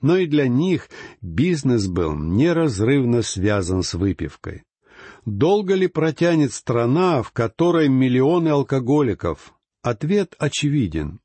но 0.02 0.18
и 0.18 0.28
для 0.28 0.48
них 0.48 0.90
бизнес 1.22 1.88
был 1.88 2.16
неразрывно 2.16 3.22
связан 3.22 3.84
с 3.84 3.94
выпивкой. 3.94 4.64
Долго 5.26 5.74
ли 5.74 5.88
протянет 5.88 6.54
страна, 6.54 7.24
в 7.24 7.32
которой 7.32 7.90
миллионы 7.90 8.50
алкоголиков? 8.50 9.54
Ответ 9.82 10.36
очевиден. 10.38 11.20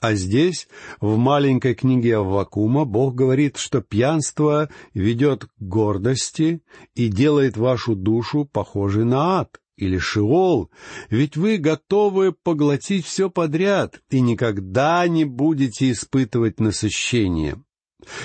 А 0.00 0.14
здесь, 0.14 0.68
в 1.00 1.16
маленькой 1.16 1.74
книге 1.74 2.18
Аввакума, 2.18 2.84
Бог 2.84 3.16
говорит, 3.16 3.56
что 3.56 3.80
пьянство 3.80 4.68
ведет 4.94 5.46
к 5.46 5.50
гордости 5.58 6.62
и 6.94 7.08
делает 7.08 7.56
вашу 7.56 7.96
душу 7.96 8.44
похожей 8.44 9.04
на 9.04 9.40
ад 9.40 9.60
или 9.76 9.98
шиол, 9.98 10.70
ведь 11.10 11.36
вы 11.36 11.56
готовы 11.56 12.32
поглотить 12.32 13.06
все 13.06 13.28
подряд 13.28 14.00
и 14.10 14.20
никогда 14.20 15.06
не 15.08 15.24
будете 15.24 15.90
испытывать 15.90 16.60
насыщение. 16.60 17.62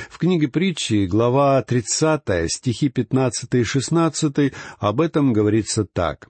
В 0.10 0.20
книге 0.20 0.50
притчи, 0.50 1.08
глава 1.08 1.62
30, 1.64 2.52
стихи 2.52 2.90
15 2.90 3.54
и 3.56 3.64
16, 3.64 4.54
об 4.78 5.02
этом 5.02 5.34
говорится 5.34 5.86
так. 5.86 6.30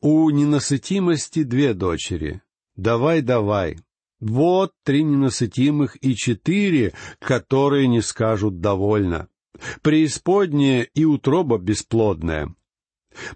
«У 0.00 0.28
ненасытимости 0.28 1.44
две 1.44 1.72
дочери. 1.72 2.42
Давай, 2.76 3.22
давай, 3.22 3.78
вот 4.20 4.72
три 4.84 5.02
ненасытимых 5.02 5.96
и 6.02 6.14
четыре, 6.14 6.92
которые 7.20 7.86
не 7.88 8.00
скажут 8.00 8.60
«довольно». 8.60 9.28
Преисподняя 9.82 10.82
и 10.82 11.04
утроба 11.04 11.58
бесплодная. 11.58 12.54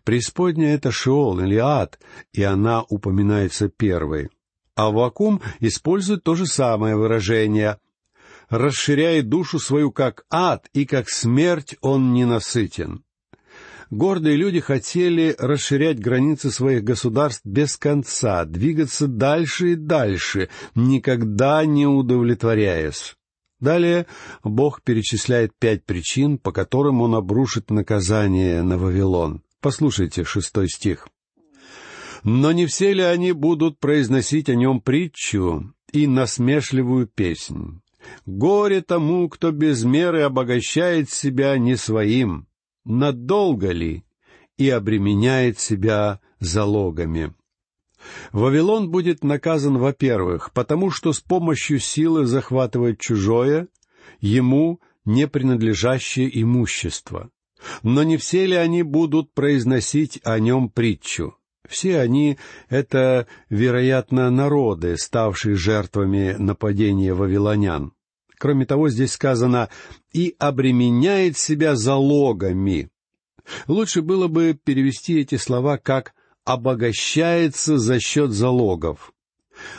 Преисподняя— 0.04 0.74
это 0.76 0.92
Шиол 0.92 1.40
или 1.40 1.56
ад, 1.56 1.98
и 2.32 2.42
она 2.42 2.82
упоминается 2.82 3.68
первой. 3.68 4.30
А 4.76 4.90
Вакум 4.90 5.40
использует 5.58 6.22
то 6.22 6.34
же 6.34 6.46
самое 6.46 6.96
выражение. 6.96 7.78
Расширяет 8.48 9.28
душу 9.28 9.58
свою 9.58 9.90
как 9.90 10.24
ад, 10.30 10.68
и 10.72 10.86
как 10.86 11.08
смерть 11.08 11.76
он 11.80 12.12
ненасытен. 12.12 13.04
Гордые 13.92 14.36
люди 14.36 14.58
хотели 14.58 15.36
расширять 15.38 16.00
границы 16.00 16.50
своих 16.50 16.82
государств 16.82 17.42
без 17.44 17.76
конца, 17.76 18.46
двигаться 18.46 19.06
дальше 19.06 19.72
и 19.72 19.74
дальше, 19.74 20.48
никогда 20.74 21.66
не 21.66 21.86
удовлетворяясь. 21.86 23.14
Далее 23.60 24.06
Бог 24.42 24.80
перечисляет 24.80 25.52
пять 25.58 25.84
причин, 25.84 26.38
по 26.38 26.52
которым 26.52 27.02
Он 27.02 27.14
обрушит 27.14 27.70
наказание 27.70 28.62
на 28.62 28.78
Вавилон. 28.78 29.42
Послушайте 29.60 30.24
шестой 30.24 30.70
стих. 30.70 31.06
«Но 32.24 32.50
не 32.52 32.64
все 32.64 32.94
ли 32.94 33.02
они 33.02 33.32
будут 33.32 33.78
произносить 33.78 34.48
о 34.48 34.54
нем 34.54 34.80
притчу 34.80 35.74
и 35.92 36.06
насмешливую 36.06 37.08
песнь? 37.08 37.82
Горе 38.24 38.80
тому, 38.80 39.28
кто 39.28 39.50
без 39.50 39.84
меры 39.84 40.22
обогащает 40.22 41.10
себя 41.10 41.58
не 41.58 41.76
своим, 41.76 42.46
надолго 42.84 43.70
ли 43.70 44.04
и 44.56 44.68
обременяет 44.70 45.58
себя 45.58 46.20
залогами. 46.40 47.34
Вавилон 48.32 48.90
будет 48.90 49.22
наказан, 49.22 49.78
во-первых, 49.78 50.52
потому 50.52 50.90
что 50.90 51.12
с 51.12 51.20
помощью 51.20 51.78
силы 51.78 52.26
захватывает 52.26 52.98
чужое, 52.98 53.68
ему 54.20 54.80
не 55.04 55.28
принадлежащее 55.28 56.28
имущество. 56.42 57.30
Но 57.82 58.02
не 58.02 58.16
все 58.16 58.46
ли 58.46 58.56
они 58.56 58.82
будут 58.82 59.32
произносить 59.32 60.20
о 60.24 60.38
нем 60.40 60.68
притчу? 60.68 61.36
Все 61.68 62.00
они— 62.00 62.38
это, 62.68 63.28
вероятно, 63.48 64.30
народы, 64.30 64.96
ставшие 64.98 65.54
жертвами 65.54 66.34
нападения 66.36 67.14
вавилонян. 67.14 67.92
Кроме 68.42 68.66
того, 68.66 68.88
здесь 68.88 69.12
сказано 69.12 69.68
«и 70.12 70.34
обременяет 70.40 71.38
себя 71.38 71.76
залогами». 71.76 72.90
Лучше 73.68 74.02
было 74.02 74.26
бы 74.26 74.58
перевести 74.64 75.20
эти 75.20 75.36
слова 75.36 75.78
как 75.78 76.12
«обогащается 76.44 77.78
за 77.78 78.00
счет 78.00 78.32
залогов». 78.32 79.12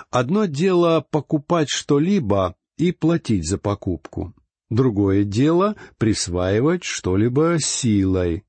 Одно 0.09 0.45
дело 0.45 1.05
покупать 1.11 1.67
что-либо 1.69 2.55
и 2.77 2.93
платить 2.93 3.45
за 3.45 3.57
покупку. 3.57 4.33
Другое 4.69 5.25
дело— 5.25 5.75
присваивать 5.97 6.85
что-либо 6.85 7.57
силой. 7.59 8.45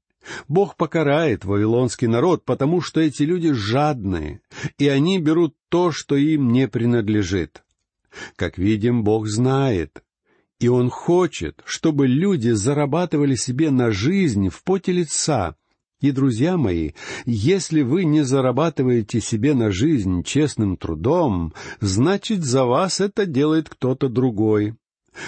Бог 0.47 0.77
покарает 0.77 1.45
вавилонский 1.45 2.07
народ, 2.07 2.45
потому 2.45 2.81
что 2.83 3.01
эти 3.01 3.25
люди 3.25 3.51
жадные, 3.51 4.43
и 4.79 4.87
они 4.87 5.19
берут 5.19 5.57
то, 5.69 5.91
что 5.91 6.15
им 6.15 6.53
не 6.53 6.69
принадлежит. 6.69 7.65
Как 8.37 8.59
видим, 8.59 9.03
Бог 9.03 9.27
знает, 9.27 10.04
и 10.65 10.69
Он 10.69 10.89
хочет, 10.89 11.61
чтобы 11.67 12.07
люди 12.07 12.49
зарабатывали 12.49 13.35
себе 13.35 13.71
на 13.71 13.91
жизнь 13.91 14.49
в 14.49 14.65
поте 14.65 14.93
лица. 14.93 15.57
И, 16.01 16.11
друзья 16.11 16.57
мои, 16.57 16.93
если 17.27 17.83
вы 17.83 18.05
не 18.05 18.23
зарабатываете 18.25 19.21
себе 19.21 19.53
на 19.53 19.71
жизнь 19.71 20.23
честным 20.23 20.79
трудом, 20.79 21.53
значит, 21.81 22.45
за 22.45 22.65
вас 22.65 23.01
это 23.01 23.27
делает 23.27 23.69
кто-то 23.69 24.09
другой. 24.09 24.75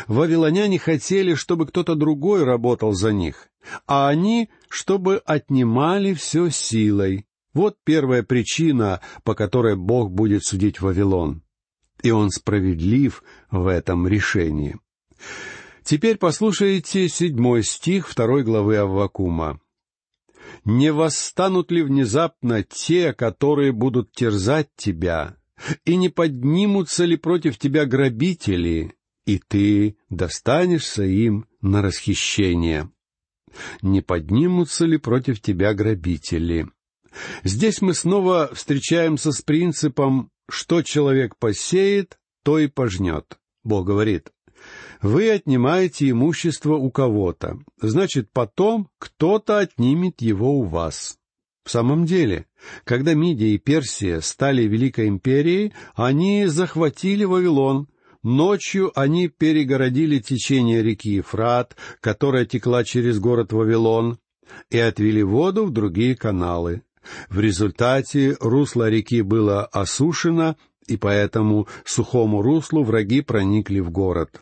Вавилоняне 0.07 0.79
хотели, 0.79 1.35
чтобы 1.35 1.67
кто-то 1.67 1.97
другой 1.97 2.45
работал 2.45 2.95
за 2.95 3.13
них, 3.13 3.51
а 3.87 4.09
они, 4.09 4.49
чтобы 4.71 5.19
отнимали 5.19 6.15
все 6.15 6.49
силой. 6.49 7.27
Вот 7.53 7.77
первая 7.85 8.23
причина, 8.23 9.03
по 9.23 9.35
которой 9.35 9.77
Бог 9.77 10.11
будет 10.11 10.45
судить 10.45 10.81
Вавилон. 10.81 11.43
И 12.03 12.11
Он 12.11 12.31
справедлив 12.31 13.23
в 13.51 13.67
этом 13.67 14.09
решении. 14.09 14.77
Теперь 15.83 16.17
послушайте 16.17 17.09
седьмой 17.09 17.63
стих 17.63 18.09
второй 18.09 18.43
главы 18.43 18.77
Аввакума. 18.77 19.61
Не 20.65 20.93
восстанут 20.93 21.71
ли 21.71 21.83
внезапно 21.83 22.65
те, 22.65 23.13
которые 23.13 23.73
будут 23.73 24.13
терзать 24.13 24.69
тебя, 24.77 25.37
и 25.85 25.97
не 25.97 26.09
поднимутся 26.09 27.05
ли 27.05 27.17
против 27.17 27.59
тебя 27.59 27.87
грабители, 27.87 28.95
и 29.27 29.39
ты 29.39 29.97
достанешься 30.11 31.05
им 31.05 31.47
на 31.61 31.83
расхищение? 31.83 32.91
Не 33.81 34.01
поднимутся 34.01 34.87
ли 34.87 34.99
против 34.99 35.41
тебя 35.41 35.73
грабители? 35.73 36.69
Здесь 37.45 37.81
мы 37.81 37.95
снова 37.95 38.51
встречаемся 38.53 39.33
с 39.33 39.41
принципом 39.43 40.31
«что 40.49 40.83
человек 40.83 41.37
посеет, 41.39 42.19
то 42.43 42.59
и 42.59 42.67
пожнет». 42.67 43.39
Бог 43.65 43.87
говорит, 43.87 44.31
вы 45.03 45.31
отнимаете 45.31 46.11
имущество 46.11 46.75
у 46.75 46.91
кого-то, 46.91 47.59
значит, 47.81 48.31
потом 48.33 48.89
кто-то 48.99 49.59
отнимет 49.59 50.21
его 50.21 50.59
у 50.59 50.65
вас. 50.65 51.19
В 51.65 51.71
самом 51.71 52.07
деле, 52.07 52.47
когда 52.85 53.15
Мидия 53.15 53.49
и 53.49 53.59
Персия 53.59 54.21
стали 54.21 54.63
Великой 54.63 55.09
империей, 55.09 55.73
они 55.97 56.47
захватили 56.47 57.25
Вавилон. 57.25 57.89
Ночью 58.23 58.93
они 58.99 59.29
перегородили 59.29 60.21
течение 60.21 60.83
реки 60.83 61.15
Ефрат, 61.15 61.77
которая 62.01 62.45
текла 62.45 62.85
через 62.85 63.19
город 63.19 63.53
Вавилон, 63.53 64.19
и 64.71 64.79
отвели 64.79 65.25
воду 65.25 65.65
в 65.65 65.73
другие 65.73 66.15
каналы. 66.15 66.83
В 67.29 67.41
результате 67.41 68.37
русло 68.41 68.89
реки 68.89 69.23
было 69.23 69.65
осушено, 69.65 70.57
и 70.87 70.97
поэтому 70.97 71.67
сухому 71.85 72.43
руслу 72.43 72.85
враги 72.85 73.23
проникли 73.23 73.81
в 73.81 73.91
город. 73.91 74.41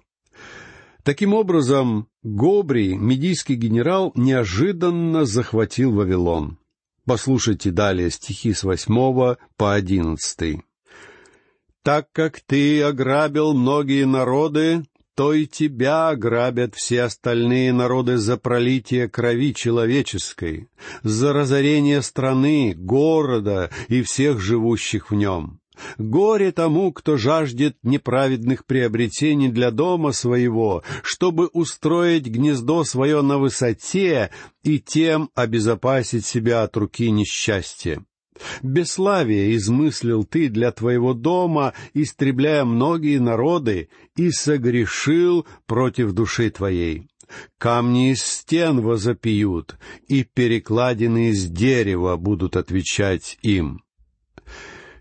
Таким 1.03 1.35
образом, 1.35 2.09
Гобри, 2.23 2.97
медийский 2.97 3.57
генерал, 3.57 4.12
неожиданно 4.14 5.26
захватил 5.26 5.93
Вавилон. 5.93 6.59
Послушайте 7.05 7.71
далее 7.71 8.11
стихи 8.11 8.55
с 8.55 8.64
восьмого 8.64 9.37
по 9.57 9.75
одиннадцатый. 9.75 10.62
«Так 11.83 12.09
как 12.12 12.41
ты 12.41 12.83
ограбил 12.83 13.53
многие 13.53 14.07
народы, 14.07 14.85
то 15.14 15.35
и 15.35 15.47
тебя 15.47 16.09
ограбят 16.09 16.75
все 16.75 17.03
остальные 17.03 17.73
народы 17.73 18.17
за 18.17 18.37
пролитие 18.37 19.09
крови 19.09 19.55
человеческой, 19.55 20.69
за 21.03 21.33
разорение 21.33 22.03
страны, 22.03 22.75
города 22.75 23.71
и 23.88 24.03
всех 24.03 24.41
живущих 24.41 25.11
в 25.11 25.14
нем. 25.14 25.61
Горе 25.99 26.52
тому, 26.52 26.93
кто 26.93 27.16
жаждет 27.16 27.76
неправедных 27.83 28.64
приобретений 28.64 29.49
для 29.49 29.71
дома 29.71 30.12
своего, 30.12 30.83
чтобы 31.02 31.49
устроить 31.49 32.26
гнездо 32.26 32.85
свое 32.85 33.23
на 33.23 33.38
высоте 33.38 34.31
и 34.62 34.78
тем 34.78 35.31
обезопасить 35.35 36.26
себя 36.26 36.62
от 36.62 36.76
руки 36.76 37.11
несчастья. 37.11 38.04
Бесславие 38.62 39.54
измыслил 39.54 40.25
ты 40.25 40.49
для 40.49 40.73
твоего 40.73 41.14
дома, 41.14 41.73
истребляя 41.93 42.64
многие 42.64 43.19
народы, 43.19 43.88
и 44.16 44.31
согрешил 44.31 45.47
против 45.66 46.12
души 46.12 46.50
твоей. 46.50 47.09
Камни 47.59 48.12
из 48.12 48.23
стен 48.23 48.81
возопьют, 48.81 49.76
и 50.09 50.25
перекладины 50.25 51.31
из 51.31 51.47
дерева 51.47 52.16
будут 52.16 52.57
отвечать 52.57 53.38
им. 53.43 53.84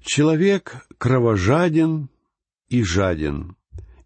Человек 0.06 0.86
кровожаден 0.98 2.10
и 2.68 2.84
жаден. 2.84 3.56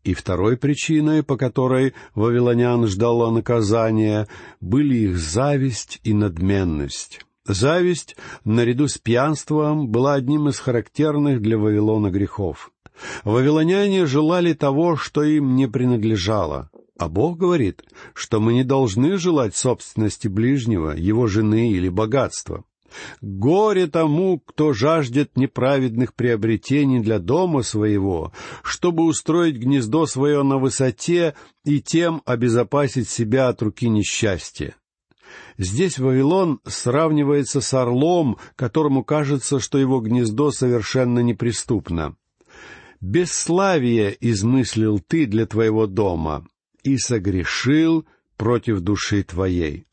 И 0.03 0.13
второй 0.13 0.55
причиной, 0.55 1.23
по 1.23 1.37
которой 1.37 1.95
вавилонян 2.13 2.85
ждало 2.87 3.31
наказания, 3.31 4.27
были 4.61 4.95
их 4.95 5.17
зависть 5.17 5.99
и 6.03 6.13
надменность. 6.13 7.21
Зависть, 7.45 8.15
наряду 8.45 8.87
с 8.87 8.99
пьянством, 8.99 9.89
была 9.89 10.13
одним 10.13 10.49
из 10.49 10.59
характерных 10.59 11.41
для 11.41 11.57
Вавилона 11.57 12.11
грехов. 12.11 12.71
Вавилоняне 13.23 14.05
желали 14.05 14.53
того, 14.53 14.97
что 14.97 15.23
им 15.23 15.55
не 15.55 15.67
принадлежало, 15.67 16.69
а 16.99 17.09
Бог 17.09 17.37
говорит, 17.37 17.83
что 18.13 18.39
мы 18.39 18.53
не 18.53 18.63
должны 18.63 19.17
желать 19.17 19.55
собственности 19.55 20.27
ближнего, 20.27 20.91
его 20.91 21.27
жены 21.27 21.71
или 21.71 21.89
богатства. 21.89 22.63
Горе 23.21 23.87
тому, 23.87 24.39
кто 24.39 24.73
жаждет 24.73 25.35
неправедных 25.35 26.13
приобретений 26.13 26.99
для 26.99 27.19
дома 27.19 27.61
своего, 27.61 28.31
чтобы 28.63 29.03
устроить 29.03 29.57
гнездо 29.57 30.05
свое 30.05 30.43
на 30.43 30.57
высоте 30.57 31.35
и 31.65 31.81
тем 31.81 32.21
обезопасить 32.25 33.09
себя 33.09 33.49
от 33.49 33.61
руки 33.61 33.89
несчастья. 33.89 34.75
Здесь 35.57 35.97
Вавилон 35.97 36.59
сравнивается 36.65 37.61
с 37.61 37.73
орлом, 37.73 38.37
которому 38.55 39.03
кажется, 39.03 39.59
что 39.59 39.77
его 39.77 39.99
гнездо 39.99 40.51
совершенно 40.51 41.19
неприступно. 41.19 42.15
«Бесславие 43.01 44.15
измыслил 44.19 44.99
ты 44.99 45.25
для 45.25 45.45
твоего 45.45 45.85
дома 45.85 46.47
и 46.83 46.97
согрешил 46.97 48.05
против 48.37 48.79
души 48.79 49.23
твоей». 49.23 49.86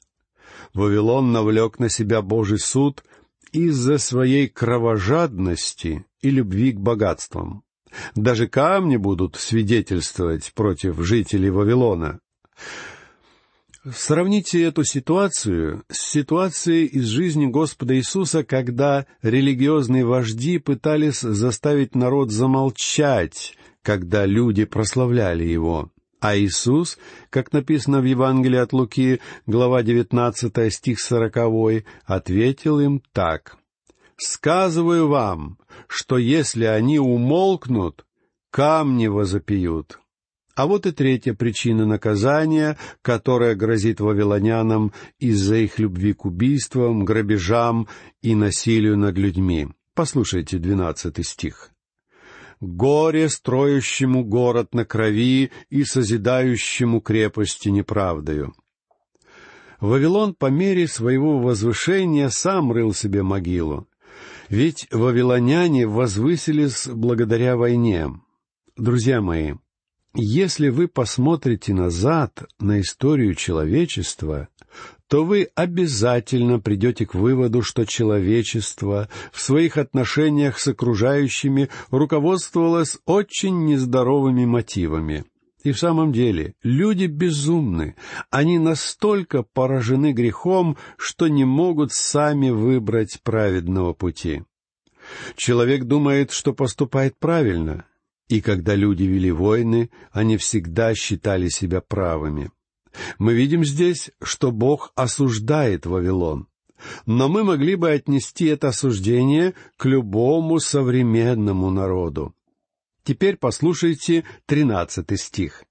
Вавилон 0.75 1.33
навлек 1.33 1.79
на 1.79 1.89
себя 1.89 2.21
Божий 2.21 2.59
суд 2.59 3.05
из-за 3.53 3.99
своей 3.99 4.49
кровожадности 4.49 6.05
и 6.21 6.31
любви 6.31 6.73
к 6.73 6.81
богатствам. 6.81 7.63
Даже 8.17 8.49
камни 8.49 8.97
будут 8.97 9.37
свидетельствовать 9.37 10.53
против 10.53 10.99
жителей 10.99 11.51
Вавилона. 11.51 12.19
Сравните 13.95 14.63
эту 14.63 14.83
ситуацию 14.83 15.85
с 15.91 15.99
ситуацией 15.99 16.87
из 16.87 17.05
жизни 17.05 17.47
Господа 17.47 17.95
Иисуса, 17.97 18.43
когда 18.43 19.07
религиозные 19.23 20.07
вожди 20.07 20.59
пытались 20.59 21.21
заставить 21.21 21.95
народ 21.95 22.33
замолчать, 22.33 23.57
когда 23.83 24.25
люди 24.25 24.65
прославляли 24.65 25.45
Его. 25.45 25.91
А 26.25 26.39
Иисус, 26.39 26.97
как 27.29 27.53
написано 27.53 28.01
в 28.01 28.05
Евангелии 28.05 28.57
от 28.57 28.73
Луки, 28.73 29.21
глава 29.45 29.83
19, 29.83 30.73
стих 30.73 30.99
40, 30.99 31.85
ответил 32.07 32.81
им 32.81 33.03
так. 33.13 33.59
«Сказываю 34.17 35.09
вам, 35.09 35.59
что 35.87 36.17
если 36.17 36.65
они 36.65 36.99
умолкнут, 36.99 38.07
камни 38.51 39.07
возопьют». 39.07 39.99
А 40.55 40.67
вот 40.67 40.87
и 40.87 40.93
третья 40.93 41.35
причина 41.35 41.85
наказания, 41.85 42.79
которая 43.03 43.55
грозит 43.55 44.01
вавилонянам 44.01 44.95
из-за 45.19 45.57
их 45.57 45.79
любви 45.79 46.15
к 46.15 46.25
убийствам, 46.25 47.05
грабежам 47.05 47.87
и 48.23 48.35
насилию 48.35 48.97
над 48.97 49.19
людьми. 49.19 49.69
Послушайте 49.95 50.57
двенадцатый 50.57 51.23
стих. 51.23 51.74
Горе 52.61 53.29
строящему 53.29 54.25
город 54.25 54.75
на 54.75 54.85
крови 54.85 55.51
и 55.71 55.85
созидающему 55.85 57.01
крепости 57.01 57.69
неправдою. 57.69 58.55
Вавилон 59.81 60.35
по 60.35 60.47
мере 60.47 60.89
своего 60.89 61.41
возвышения 61.41 62.29
сам 62.31 62.73
рыл 62.73 62.95
себе 62.95 63.23
могилу. 63.23 63.87
Ведь 64.49 64.87
вавилоняне 64.91 65.87
возвысились 65.87 66.87
благодаря 66.87 67.57
войне. 67.57 68.09
Друзья 68.77 69.21
мои, 69.21 69.55
если 70.15 70.69
вы 70.69 70.87
посмотрите 70.87 71.75
назад 71.75 72.45
на 72.61 72.81
историю 72.81 73.35
человечества, 73.35 74.49
то 75.09 75.25
вы 75.25 75.49
обязательно 75.55 76.61
придете 76.61 77.07
к 77.07 77.15
выводу, 77.15 77.63
что 77.63 77.85
человечество 77.85 79.09
в 79.33 79.41
своих 79.41 79.77
отношениях 79.77 80.59
с 80.59 80.69
окружающими 80.69 81.69
руководствовалось 81.91 82.99
очень 83.05 83.65
нездоровыми 83.67 84.45
мотивами. 84.45 85.25
И 85.63 85.73
в 85.73 85.79
самом 85.79 86.13
деле, 86.13 86.55
люди 86.63 87.07
безумны, 87.07 87.97
они 88.31 88.59
настолько 88.59 89.43
поражены 89.43 90.13
грехом, 90.13 90.77
что 90.99 91.27
не 91.29 91.45
могут 91.45 91.93
сами 91.93 92.51
выбрать 92.51 93.21
праведного 93.23 93.95
пути. 93.95 94.43
Человек 95.37 95.85
думает, 95.85 96.33
что 96.33 96.53
поступает 96.53 97.19
правильно, 97.19 97.87
и 98.29 98.41
когда 98.41 98.75
люди 98.75 99.05
вели 99.05 99.31
войны, 99.31 99.91
они 100.13 100.37
всегда 100.37 100.95
считали 100.95 101.49
себя 101.49 101.81
правыми. 101.81 102.51
Мы 103.19 103.35
видим 103.35 103.65
здесь, 103.65 104.11
что 104.23 104.51
Бог 104.51 104.93
осуждает 104.95 105.87
Вавилон. 105.87 106.49
Но 107.07 107.29
мы 107.29 107.45
могли 107.45 107.77
бы 107.77 107.91
отнести 107.91 108.47
это 108.47 108.69
осуждение 108.69 109.55
к 109.77 109.87
любому 109.87 110.59
современному 110.59 111.71
народу. 111.71 112.35
Теперь 113.05 113.37
послушайте 113.37 114.25
тринадцатый 114.47 115.19
стих. 115.19 115.65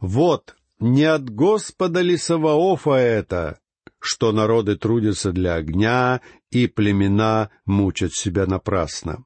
«Вот, 0.00 0.56
не 0.78 1.04
от 1.04 1.30
Господа 1.30 2.00
ли 2.00 2.16
Саваофа 2.16 2.92
это, 2.92 3.60
что 3.98 4.32
народы 4.32 4.76
трудятся 4.76 5.32
для 5.32 5.54
огня, 5.54 6.20
и 6.50 6.66
племена 6.66 7.50
мучат 7.64 8.12
себя 8.12 8.46
напрасно». 8.46 9.24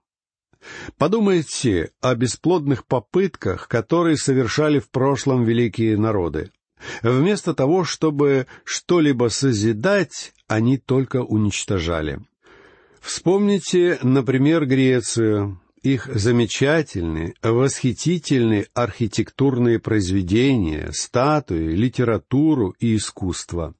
Подумайте 0.99 1.93
о 2.03 2.15
бесплодных 2.15 2.87
попытках, 2.87 3.67
которые 3.67 4.19
совершали 4.19 4.79
в 4.79 4.91
прошлом 4.91 5.45
великие 5.45 5.97
народы. 5.97 6.53
Вместо 7.03 7.55
того, 7.55 7.85
чтобы 7.85 8.47
что-либо 8.65 9.29
созидать, 9.29 10.33
они 10.47 10.79
только 10.79 11.23
уничтожали. 11.23 12.21
Вспомните, 13.01 13.99
например, 14.03 14.67
Грецию, 14.67 15.61
их 15.83 16.07
замечательные, 16.07 17.35
восхитительные 17.43 18.67
архитектурные 18.75 19.79
произведения, 19.79 20.91
статуи, 20.93 21.75
литературу 21.75 22.75
и 22.79 22.97
искусство. 22.97 23.75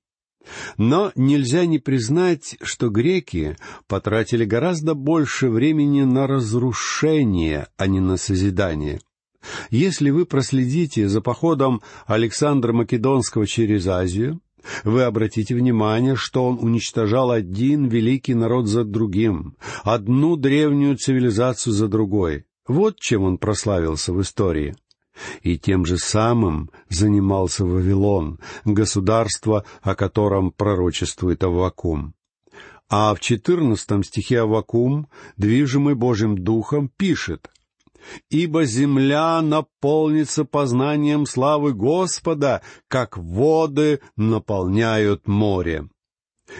Но 0.79 1.13
нельзя 1.15 1.67
не 1.67 1.79
признать, 1.79 2.57
что 2.63 2.89
греки 2.89 3.57
потратили 3.87 4.45
гораздо 4.45 4.95
больше 4.95 5.51
времени 5.51 6.03
на 6.03 6.27
разрушение, 6.27 7.69
а 7.77 7.87
не 7.87 8.01
на 8.01 8.17
созидание. 8.17 9.01
Если 9.71 10.11
вы 10.11 10.27
проследите 10.27 11.09
за 11.09 11.21
походом 11.21 11.83
Александра 12.07 12.73
Македонского 12.73 13.47
через 13.47 13.87
Азию, 13.87 14.41
вы 14.85 15.03
обратите 15.05 15.55
внимание, 15.55 16.17
что 16.17 16.47
он 16.47 16.59
уничтожал 16.59 17.31
один 17.31 17.87
великий 17.87 18.35
народ 18.35 18.67
за 18.67 18.85
другим, 18.85 19.57
одну 19.85 20.37
древнюю 20.37 20.97
цивилизацию 20.97 21.73
за 21.73 21.89
другой. 21.89 22.45
Вот 22.67 23.01
чем 23.01 23.25
он 23.25 23.39
прославился 23.39 24.13
в 24.13 24.21
истории. 24.21 24.77
И 25.43 25.59
тем 25.59 25.85
же 25.85 25.99
самым 25.99 26.71
занимался 26.89 27.65
Вавилон, 27.65 28.39
государство, 28.65 29.65
о 29.83 29.95
котором 29.95 30.51
пророчествует 30.51 31.43
Аввакум. 31.43 32.15
А 32.89 33.15
в 33.15 33.21
четырнадцатом 33.21 34.03
стихе 34.03 34.41
Аввакум, 34.41 35.09
движимый 35.37 35.95
Божьим 35.95 36.37
Духом, 36.37 36.91
пишет 36.97 37.51
ибо 38.31 38.65
земля 38.65 39.41
наполнится 39.43 40.45
познанием 40.45 41.27
славы 41.27 41.73
Господа, 41.73 42.63
как 42.89 43.17
воды 43.17 44.01
наполняют 44.17 45.27
море. 45.27 45.89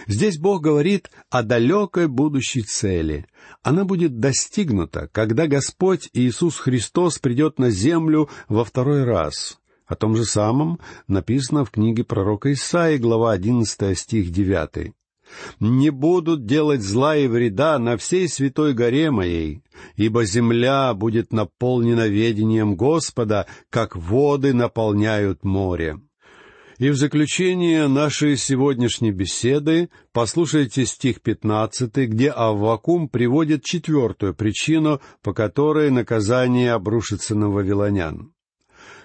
Здесь 0.07 0.37
Бог 0.37 0.61
говорит 0.61 1.11
о 1.29 1.43
далекой 1.43 2.07
будущей 2.07 2.61
цели. 2.61 3.25
Она 3.61 3.83
будет 3.83 4.19
достигнута, 4.19 5.09
когда 5.11 5.47
Господь 5.47 6.09
Иисус 6.13 6.57
Христос 6.57 7.19
придет 7.19 7.59
на 7.59 7.69
землю 7.69 8.29
во 8.47 8.63
второй 8.63 9.03
раз. 9.03 9.59
О 9.85 9.95
том 9.95 10.15
же 10.15 10.23
самом 10.23 10.79
написано 11.07 11.65
в 11.65 11.71
книге 11.71 12.05
пророка 12.05 12.53
Исаии, 12.53 12.97
глава 12.97 13.31
11, 13.33 13.97
стих 13.97 14.31
9 14.31 14.93
не 15.59 15.89
будут 15.89 16.45
делать 16.45 16.81
зла 16.81 17.15
и 17.15 17.27
вреда 17.27 17.79
на 17.79 17.97
всей 17.97 18.27
святой 18.27 18.73
горе 18.73 19.11
моей, 19.11 19.63
ибо 19.95 20.25
земля 20.25 20.93
будет 20.93 21.33
наполнена 21.33 22.07
ведением 22.07 22.75
Господа, 22.75 23.47
как 23.69 23.95
воды 23.95 24.53
наполняют 24.53 25.43
море». 25.43 25.99
И 26.81 26.89
в 26.89 26.95
заключение 26.95 27.87
нашей 27.87 28.35
сегодняшней 28.35 29.11
беседы 29.11 29.89
послушайте 30.13 30.87
стих 30.87 31.21
пятнадцатый, 31.21 32.07
где 32.07 32.31
Аввакум 32.31 33.07
приводит 33.07 33.63
четвертую 33.63 34.33
причину, 34.33 34.99
по 35.21 35.31
которой 35.31 35.91
наказание 35.91 36.71
обрушится 36.71 37.35
на 37.35 37.51
вавилонян. 37.51 38.33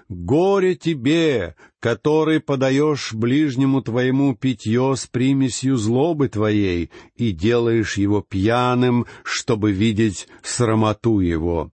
Горе 0.09 0.77
тебе, 0.77 1.57
который 1.81 2.38
подаешь 2.38 3.12
ближнему 3.12 3.83
твоему 3.83 4.37
питье 4.37 4.95
с 4.97 5.07
примесью 5.07 5.77
злобы 5.77 6.29
твоей 6.29 6.92
и 7.16 7.33
делаешь 7.33 7.97
его 7.97 8.23
пьяным, 8.23 9.07
чтобы 9.25 9.73
видеть 9.73 10.29
срамоту 10.42 11.19
его. 11.19 11.73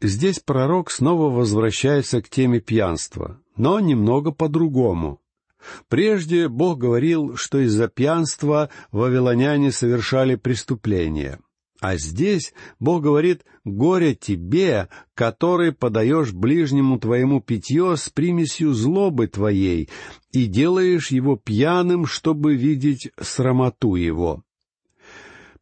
Здесь 0.00 0.40
пророк 0.40 0.90
снова 0.90 1.32
возвращается 1.32 2.20
к 2.20 2.28
теме 2.28 2.60
пьянства, 2.60 3.40
но 3.56 3.78
немного 3.78 4.32
по-другому. 4.32 5.20
Прежде 5.88 6.48
Бог 6.48 6.78
говорил, 6.78 7.36
что 7.36 7.58
из-за 7.60 7.86
пьянства 7.86 8.70
вавилоняне 8.90 9.70
совершали 9.70 10.34
преступления— 10.34 11.38
а 11.80 11.96
здесь 11.96 12.54
Бог 12.78 13.02
говорит 13.02 13.44
«Горе 13.64 14.14
тебе, 14.14 14.88
который 15.14 15.72
подаешь 15.72 16.32
ближнему 16.32 16.98
твоему 16.98 17.40
питье 17.40 17.96
с 17.96 18.08
примесью 18.08 18.74
злобы 18.74 19.26
твоей 19.26 19.88
и 20.32 20.46
делаешь 20.46 21.10
его 21.10 21.36
пьяным, 21.36 22.06
чтобы 22.06 22.54
видеть 22.54 23.10
срамоту 23.20 23.96
его». 23.96 24.42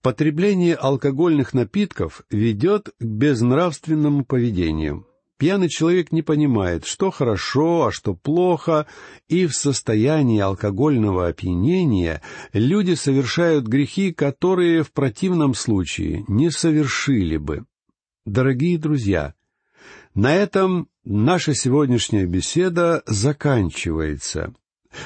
Потребление 0.03 0.75
алкогольных 0.75 1.55
напитков 1.55 2.23
ведет 2.29 2.91
к 2.99 3.05
безнравственному 3.05 4.25
поведению— 4.25 5.07
Пьяный 5.39 5.69
человек 5.69 6.13
не 6.13 6.23
понимает, 6.23 6.85
что 6.85 7.11
хорошо, 7.11 7.87
а 7.87 7.93
что 7.93 8.15
плохо, 8.15 8.87
и 9.29 9.47
в 9.47 9.55
состоянии 9.55 10.41
алкогольного 10.41 11.27
опьянения 11.27 12.23
люди 12.53 12.95
совершают 12.95 13.67
грехи, 13.67 14.13
которые 14.13 14.85
в 14.85 14.93
противном 14.93 15.55
случае 15.55 16.25
не 16.29 16.51
совершили 16.51 17.39
бы. 17.39 17.65
Дорогие 18.25 18.79
друзья, 18.79 19.35
на 20.15 20.35
этом 20.35 20.89
наша 21.05 21.55
сегодняшняя 21.55 22.27
беседа 22.27 23.03
заканчивается. 23.07 24.55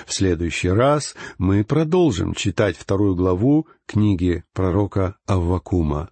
В 0.06 0.12
следующий 0.12 0.68
раз 0.68 1.14
мы 1.38 1.64
продолжим 1.64 2.34
читать 2.34 2.76
вторую 2.76 3.14
главу 3.14 3.68
книги 3.86 4.44
пророка 4.52 5.16
Аввакума. 5.26 6.10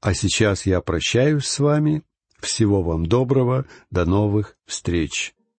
А 0.00 0.14
сейчас 0.14 0.66
я 0.66 0.80
прощаюсь 0.80 1.46
с 1.46 1.58
вами 1.58 2.02
всего 2.40 2.82
вам 2.82 3.06
доброго, 3.06 3.66
до 3.90 4.04
новых 4.04 4.56
встреч. 4.66 5.35